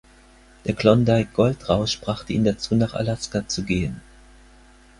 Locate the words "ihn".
2.33-2.43